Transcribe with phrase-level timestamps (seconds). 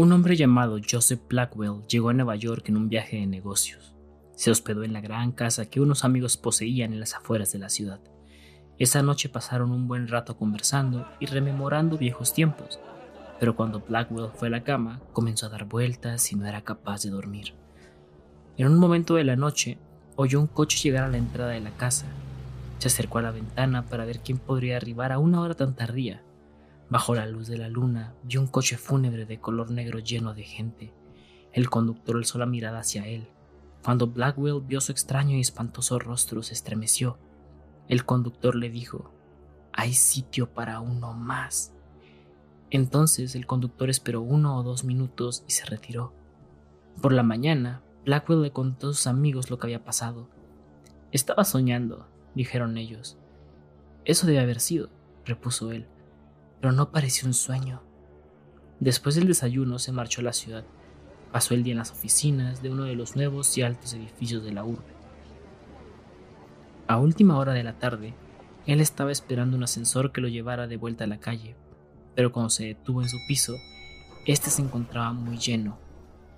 [0.00, 3.94] Un hombre llamado Joseph Blackwell llegó a Nueva York en un viaje de negocios.
[4.34, 7.68] Se hospedó en la gran casa que unos amigos poseían en las afueras de la
[7.68, 8.00] ciudad.
[8.78, 12.80] Esa noche pasaron un buen rato conversando y rememorando viejos tiempos,
[13.38, 17.02] pero cuando Blackwell fue a la cama comenzó a dar vueltas y no era capaz
[17.02, 17.52] de dormir.
[18.56, 19.76] En un momento de la noche
[20.16, 22.06] oyó un coche llegar a la entrada de la casa.
[22.78, 26.22] Se acercó a la ventana para ver quién podría arribar a una hora tan tardía.
[26.90, 30.42] Bajo la luz de la luna vio un coche fúnebre de color negro lleno de
[30.42, 30.92] gente.
[31.52, 33.28] El conductor alzó la mirada hacia él.
[33.84, 37.16] Cuando Blackwell vio su extraño y espantoso rostro, se estremeció.
[37.88, 39.12] El conductor le dijo,
[39.72, 41.72] hay sitio para uno más.
[42.70, 46.12] Entonces el conductor esperó uno o dos minutos y se retiró.
[47.00, 50.28] Por la mañana, Blackwell le contó a sus amigos lo que había pasado.
[51.12, 53.16] Estaba soñando, dijeron ellos.
[54.04, 54.90] Eso debe haber sido,
[55.24, 55.86] repuso él,
[56.60, 57.82] pero no pareció un sueño.
[58.80, 60.64] Después del desayuno se marchó a la ciudad.
[61.32, 64.52] Pasó el día en las oficinas de uno de los nuevos y altos edificios de
[64.52, 64.94] la urbe.
[66.86, 68.14] A última hora de la tarde,
[68.66, 71.56] él estaba esperando un ascensor que lo llevara de vuelta a la calle,
[72.14, 73.54] pero cuando se detuvo en su piso,
[74.26, 75.78] este se encontraba muy lleno.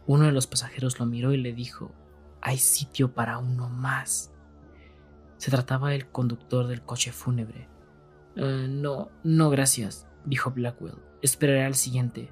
[0.07, 1.93] Uno de los pasajeros lo miró y le dijo,
[2.41, 4.33] hay sitio para uno más.
[5.39, 7.69] Se trataba del conductor del coche fúnebre.
[8.37, 10.99] Eh, no, no, gracias, dijo Blackwell.
[11.21, 12.31] Esperaré al siguiente.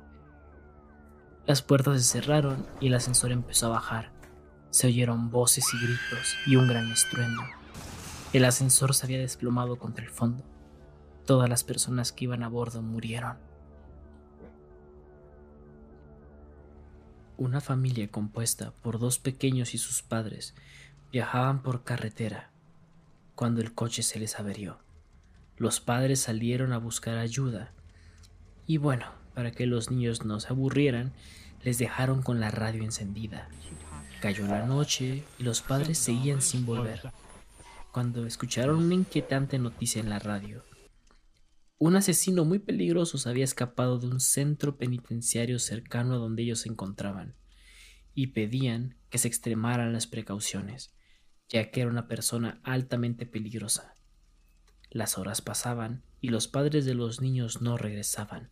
[1.46, 4.12] Las puertas se cerraron y el ascensor empezó a bajar.
[4.70, 7.42] Se oyeron voces y gritos y un gran estruendo.
[8.32, 10.44] El ascensor se había desplomado contra el fondo.
[11.26, 13.36] Todas las personas que iban a bordo murieron.
[17.36, 20.54] Una familia compuesta por dos pequeños y sus padres
[21.10, 22.50] viajaban por carretera
[23.34, 24.78] cuando el coche se les averió.
[25.56, 27.72] Los padres salieron a buscar ayuda
[28.70, 31.12] y bueno, para que los niños no se aburrieran,
[31.64, 33.48] les dejaron con la radio encendida.
[34.20, 37.10] Cayó la noche y los padres seguían sin volver,
[37.90, 40.62] cuando escucharon una inquietante noticia en la radio.
[41.78, 46.60] Un asesino muy peligroso se había escapado de un centro penitenciario cercano a donde ellos
[46.60, 47.34] se encontraban,
[48.14, 50.94] y pedían que se extremaran las precauciones,
[51.48, 53.96] ya que era una persona altamente peligrosa.
[54.90, 58.50] Las horas pasaban y los padres de los niños no regresaban.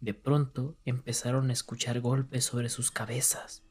[0.00, 3.62] De pronto empezaron a escuchar golpes sobre sus cabezas.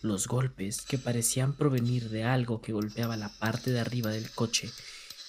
[0.00, 4.70] Los golpes, que parecían provenir de algo que golpeaba la parte de arriba del coche,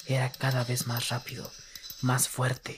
[0.06, 1.50] era cada vez más rápido,
[2.02, 2.76] más fuerte.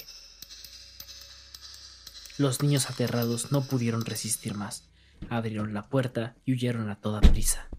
[2.38, 4.90] Los niños aterrados no pudieron resistir más.
[5.30, 7.70] Abrieron la puerta y huyeron a toda prisa.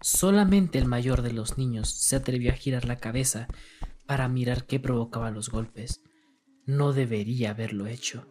[0.00, 3.48] Solamente el mayor de los niños se atrevió a girar la cabeza
[4.06, 6.00] para mirar qué provocaba los golpes.
[6.66, 8.26] No debería haberlo hecho.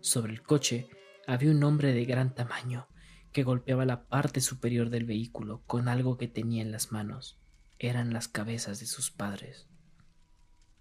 [0.00, 0.88] Sobre el coche
[1.26, 2.88] había un hombre de gran tamaño
[3.32, 7.38] que golpeaba la parte superior del vehículo con algo que tenía en las manos.
[7.78, 9.68] Eran las cabezas de sus padres.